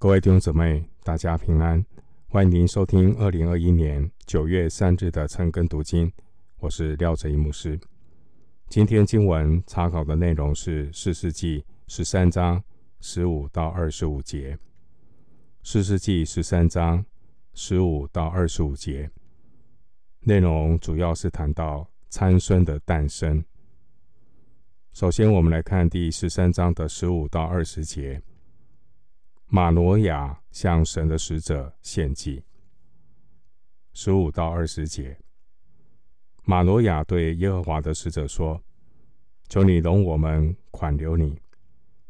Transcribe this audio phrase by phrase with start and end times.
[0.00, 1.84] 各位弟兄姊妹，大家平安，
[2.28, 6.12] 欢迎您收听二零二一年九月三日的晨更读经。
[6.60, 7.76] 我是廖哲一牧师。
[8.68, 12.62] 今天经文查考的内容是四世纪十三章
[13.00, 14.56] 十五到二十五节。
[15.64, 17.04] 四世纪十三章
[17.52, 19.10] 十五到二十五节
[20.20, 23.44] 内容主要是谈到参孙的诞生。
[24.92, 28.22] 首先，我们来看第十三章的十五到二十节。
[29.50, 32.44] 马罗亚向神的使者献祭。
[33.94, 35.18] 十五到二十节，
[36.44, 38.62] 马罗亚对耶和华的使者说
[39.48, 41.40] ：“求你容我们款留你，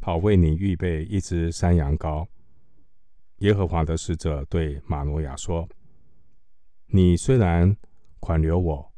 [0.00, 2.26] 好为你预备一只山羊羔。”
[3.38, 5.68] 耶和华的使者对马罗亚说
[6.90, 7.76] ：“你虽然
[8.18, 8.92] 款留我，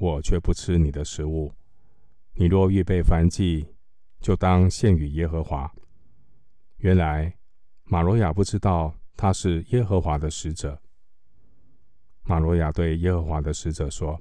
[0.00, 1.54] 我却不吃你的食物。
[2.32, 3.68] 你若预备燔祭，
[4.20, 5.72] 就当献与耶和华。”
[6.78, 7.36] 原来。
[7.84, 10.80] 马罗亚不知道他是耶和华的使者。
[12.22, 14.20] 马罗亚对耶和华的使者说：“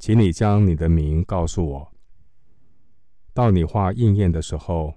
[0.00, 1.92] 请你将你的名告诉我，
[3.34, 4.94] 到你话应验的时候，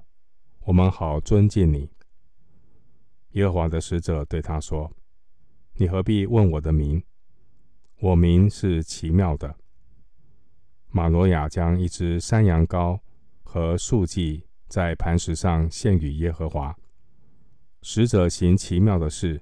[0.62, 1.92] 我们好尊敬你。”
[3.32, 4.90] 耶和华的使者对他说
[5.76, 7.04] ：“你何必问我的名？
[8.00, 9.54] 我名是奇妙的。”
[10.90, 13.00] 马罗亚将一只山羊羔
[13.44, 16.74] 和素祭在磐石上献与耶和华。
[17.86, 19.42] 使者行奇妙的事，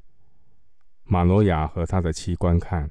[1.04, 2.90] 马罗亚和他的妻观看，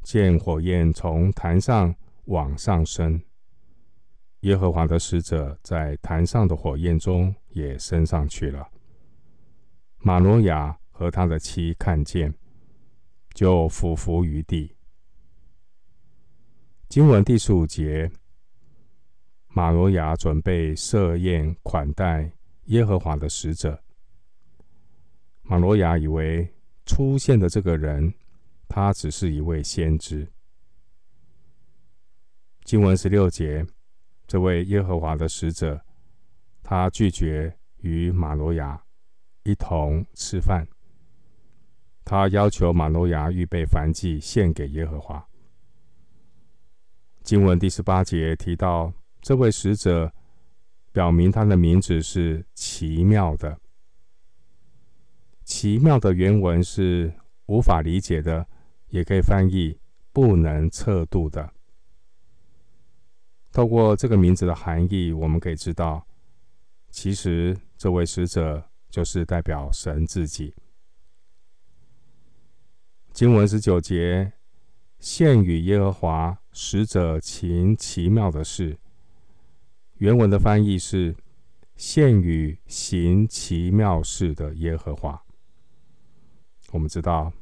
[0.00, 1.92] 见火焰从坛上
[2.26, 3.20] 往上升。
[4.42, 8.68] 耶和华的使者在坛上的火焰中也升上去了。
[9.98, 12.32] 马罗亚和他的妻看见，
[13.34, 14.76] 就俯伏于地。
[16.88, 18.08] 经文第十五节，
[19.48, 22.30] 马罗亚准备设宴款待
[22.66, 23.83] 耶和华的使者。
[25.46, 26.52] 马罗亚以为
[26.86, 28.12] 出现的这个人，
[28.66, 30.26] 他只是一位先知。
[32.64, 33.64] 经文十六节，
[34.26, 35.78] 这位耶和华的使者，
[36.62, 38.82] 他拒绝与马罗亚
[39.42, 40.66] 一同吃饭。
[42.06, 45.26] 他要求马罗亚预备燔祭献给耶和华。
[47.22, 50.10] 经文第十八节提到，这位使者
[50.90, 53.58] 表明他的名字是奇妙的。
[55.44, 57.12] 奇妙的原文是
[57.46, 58.46] 无法理解的，
[58.88, 59.78] 也可以翻译
[60.12, 61.52] 不能测度的。
[63.52, 66.06] 透过这个名字的含义，我们可以知道，
[66.90, 70.54] 其实这位使者就是代表神自己。
[73.12, 74.32] 经文十九节，
[74.98, 78.78] 献与耶和华使者行奇妙的事。
[79.98, 81.14] 原文的翻译是
[81.76, 85.23] 献与行奇妙事的耶和华。
[86.74, 87.32] 我们知道，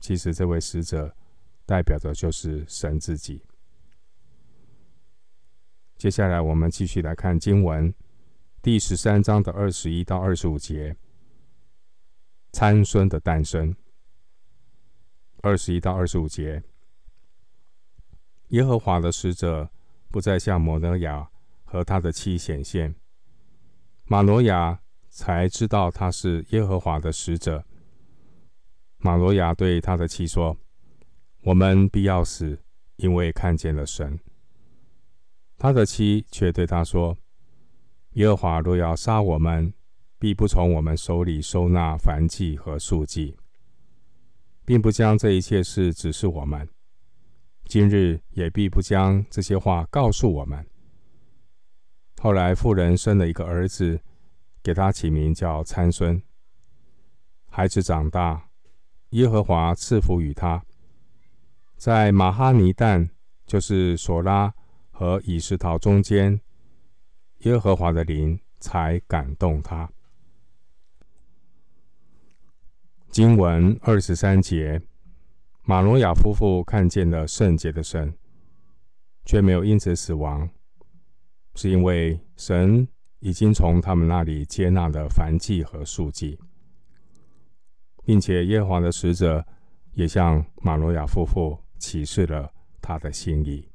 [0.00, 1.14] 其实这位使者
[1.64, 3.40] 代表的就是神自己。
[5.96, 7.94] 接下来，我们继续来看经文
[8.60, 10.96] 第十三章的二十一到二十五节，
[12.50, 13.72] 参孙的诞生。
[15.42, 16.60] 二十一到二十五节，
[18.48, 19.70] 耶和华的使者
[20.10, 21.30] 不再向玛挪亚
[21.62, 22.96] 和他的妻显现，
[24.06, 27.64] 马罗亚才知道他是耶和华的使者。
[28.98, 30.56] 马罗亚对他的妻说
[31.44, 32.58] ：“我们必要死，
[32.96, 34.18] 因为看见了神。”
[35.58, 37.16] 他的妻却对他说
[38.14, 39.72] ：“耶和华若要杀我们，
[40.18, 43.36] 必不从我们手里收纳燔祭和素祭，
[44.64, 46.68] 并不将这一切事指示我们。
[47.66, 50.66] 今日也必不将这些话告诉我们。”
[52.20, 54.00] 后来妇人生了一个儿子，
[54.62, 56.20] 给他起名叫参孙。
[57.50, 58.45] 孩子长大。
[59.16, 60.62] 耶和华赐福与他，
[61.78, 63.08] 在马哈尼但，
[63.46, 64.52] 就是索拉
[64.90, 66.38] 和以实陶中间，
[67.38, 69.90] 耶和华的灵才感动他。
[73.08, 74.82] 经文二十三节，
[75.62, 78.14] 马罗亚夫妇看见了圣洁的神，
[79.24, 80.46] 却没有因此死亡，
[81.54, 82.86] 是因为神
[83.20, 86.38] 已经从他们那里接纳了燔祭和素祭。
[88.06, 89.44] 并且耶和华的使者
[89.94, 92.48] 也向玛挪亚夫妇启示了
[92.80, 93.68] 他的心意。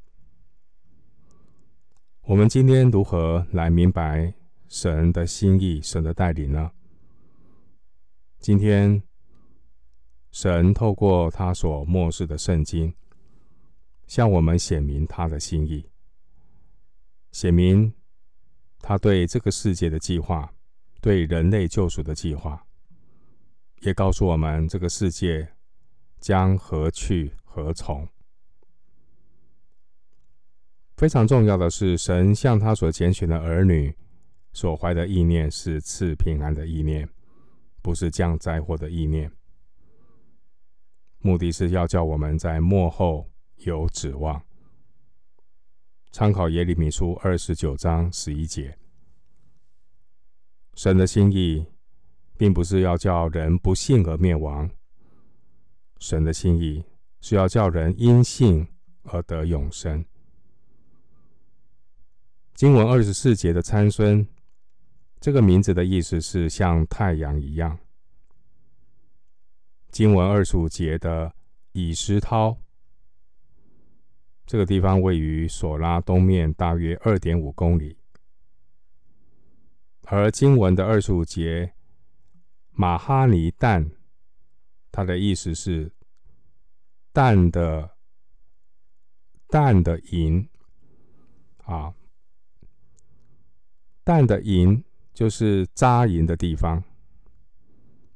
[2.21, 4.33] 我们今天如何来明白
[4.69, 6.71] 神的心意、神的带领呢？
[8.39, 9.03] 今天
[10.31, 12.93] 神透过他所默示的圣经，
[14.07, 15.85] 向我们显明他的心意，
[17.33, 17.93] 显明
[18.79, 20.53] 他对这个世界的计划，
[21.01, 22.65] 对人类救赎的计划。
[23.81, 25.53] 也告诉我们这个世界
[26.19, 28.07] 将何去何从。
[30.97, 33.95] 非常重要的是，神向他所拣选的儿女
[34.53, 37.09] 所怀的意念是赐平安的意念，
[37.81, 39.31] 不是降灾祸的意念。
[41.17, 44.43] 目的是要叫我们在末后有指望。
[46.11, 48.77] 参考耶利米书二十九章十一节，
[50.75, 51.65] 神的心意
[52.41, 54.67] 并不是要叫人不信而灭亡，
[55.99, 56.83] 神的心意
[57.19, 58.67] 是要叫人因信
[59.03, 60.03] 而得永生。
[62.55, 64.27] 经文二十四节的参孙，
[65.19, 67.77] 这个名字的意思是像太阳一样。
[69.91, 71.31] 经文二十五节的
[71.73, 72.57] 以实涛，
[74.47, 77.95] 这个地方位于索拉东面大约二点五公里。
[80.07, 81.71] 而经文的二十五节
[82.71, 83.91] 马哈尼但，
[84.91, 85.91] 它的意思是
[87.11, 87.97] 蛋的
[89.47, 90.49] 蛋的营
[91.65, 91.93] 啊。
[94.03, 94.83] 蛋的营
[95.13, 96.83] 就是扎营的地方，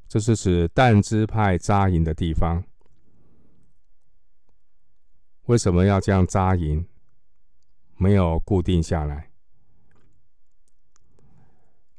[0.07, 2.63] 这是指但支派扎营的地方。
[5.43, 6.87] 为什么要这样扎营？
[7.97, 9.31] 没有固定下来。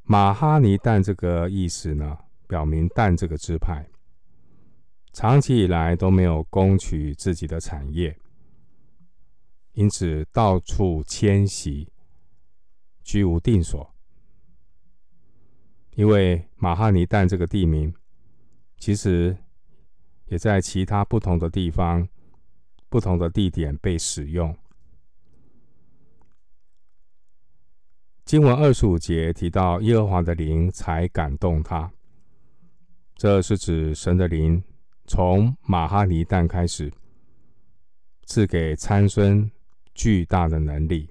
[0.02, 3.88] 马哈尼但这个意思呢，表明但这个支派
[5.12, 8.19] 长期以来都没有攻取自己的产业，
[9.72, 11.93] 因此到处迁徙。
[13.08, 13.94] 居无定所，
[15.94, 17.94] 因为马哈尼但这个地名，
[18.78, 19.37] 其实
[20.25, 22.08] 也在其他不同的地方、
[22.88, 24.58] 不同的地点被使用。
[28.25, 31.92] 经文二十五节提到耶和华的灵才感动他，
[33.16, 34.62] 这是指神的灵
[35.06, 36.92] 从马哈尼但开始，
[38.26, 39.50] 赐给参孙
[39.94, 41.08] 巨大的能力。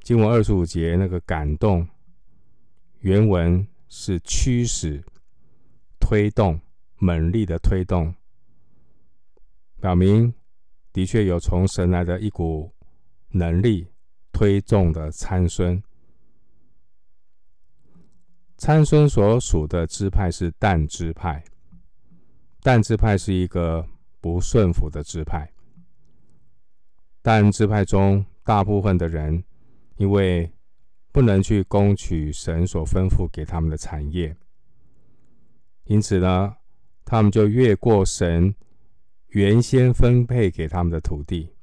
[0.00, 1.84] 经文二十五节那个感动，
[3.00, 5.02] 原文是驱使、
[5.98, 6.60] 推动、
[6.98, 8.14] 猛力的推动，
[9.80, 10.32] 表明
[10.92, 12.70] 的确有从神来的一股
[13.30, 13.88] 能力
[14.30, 15.82] 推动的参孙。
[18.56, 21.44] 参孙所属的支派是但支派，
[22.62, 23.86] 但支派是一个
[24.20, 25.50] 不顺服的支派，
[27.22, 29.44] 但支派中大部分的人。
[29.96, 30.52] 因为
[31.12, 34.36] 不能去攻取神所吩咐给他们的产业，
[35.84, 36.56] 因此呢，
[37.04, 38.52] 他们就越过神
[39.28, 41.54] 原先分配给他们的土地。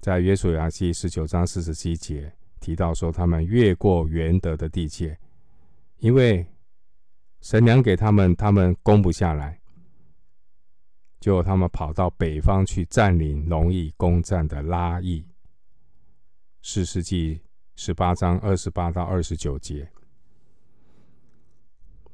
[0.00, 5.18] 在约书亚记十九章四十七节提到说，他们越过原得的地界，
[5.98, 6.46] 因为
[7.40, 9.60] 神粮给他们，他们攻不下来，
[11.20, 15.24] 就他们跑到北方去占领容易攻占的拉亿。
[16.62, 17.40] 士师记
[17.76, 19.90] 十八章二十八到二十九节，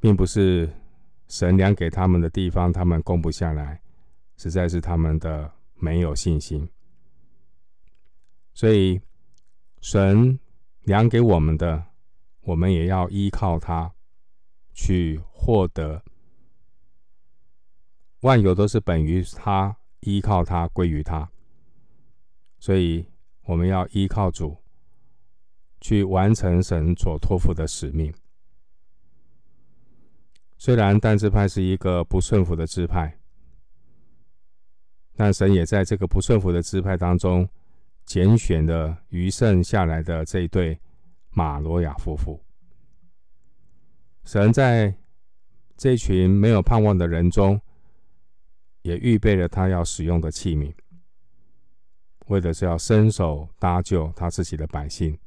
[0.00, 0.69] 并不是
[1.29, 3.81] 神粮给他们的地方，他们攻不下来，
[4.37, 6.69] 实在是他们的没有信心。
[8.53, 9.00] 所以，
[9.81, 10.38] 神
[10.83, 11.85] 粮给我们的，
[12.43, 13.93] 我们也要依靠他
[14.73, 16.03] 去获得。
[18.21, 21.31] 万有都是本于他，依靠他，归于他。
[22.59, 23.07] 所以。
[23.45, 24.57] 我们要依靠主，
[25.81, 28.14] 去完成神所托付的使命。
[30.57, 33.19] 虽然但支派是一个不顺服的支派，
[35.17, 37.49] 但神也在这个不顺服的支派当中，
[38.05, 40.79] 拣选了余剩下来的这一对
[41.31, 42.43] 马罗亚夫妇。
[44.25, 44.95] 神在
[45.77, 47.61] 这群没有盼望的人中，
[48.83, 50.75] 也预备了他要使用的器皿。
[52.27, 55.19] 为的是要伸手搭救他自己的百姓。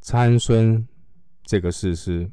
[0.00, 0.88] 参孙
[1.44, 2.32] 这个事实，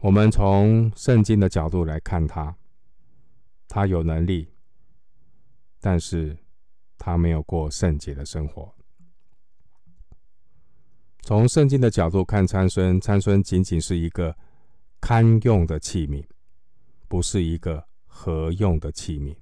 [0.00, 2.56] 我们从圣经的角度来看他，
[3.66, 4.52] 他有能力，
[5.80, 6.38] 但是
[6.98, 8.74] 他没有过圣洁的生活。
[11.22, 14.36] 从圣经的角度看参孙，参孙仅仅是一个
[15.00, 16.26] 堪用的器皿，
[17.08, 17.88] 不是一个。
[18.20, 19.36] 合用的器皿。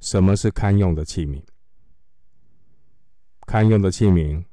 [0.00, 1.42] 什么是堪用的器皿？
[3.46, 4.44] 堪用的器皿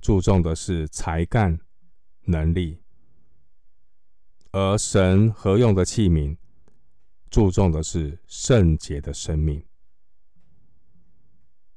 [0.00, 1.60] 注重的是才干、
[2.24, 2.82] 能力，
[4.50, 6.36] 而神合用的器皿
[7.30, 9.64] 注重的是圣洁的生命。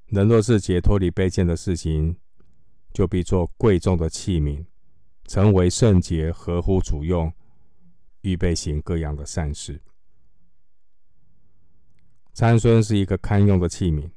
[0.10, 2.16] 人若是解脱离卑贱的事情，
[2.92, 4.66] 就必做贵重的器皿，
[5.26, 7.32] 成为圣洁，合乎主用，
[8.22, 9.82] 预备行各样的善事。
[12.34, 14.10] 参孙是一个堪用的器皿，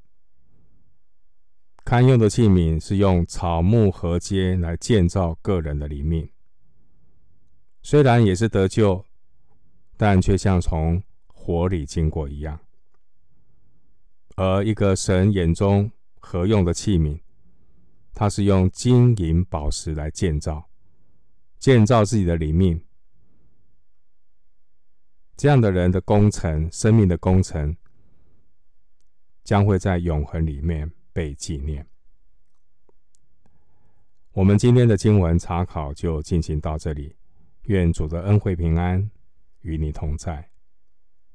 [1.84, 6.30] 堪用的器皿是用草木禾秸来建造个人的灵命，
[7.82, 9.04] 虽然也是得救，
[9.98, 12.58] 但却像从火里经过一样。
[14.36, 17.20] 而一个神眼中合用的器皿，
[18.14, 20.68] 他是用金银宝石来建造，
[21.58, 22.82] 建造自己的灵命。
[25.36, 27.76] 这样的人的工程，生命的工程，
[29.42, 31.86] 将会在永恒里面被纪念。
[34.32, 37.16] 我们今天的经文查考就进行到这里，
[37.64, 39.10] 愿主的恩惠平安
[39.60, 40.51] 与你同在。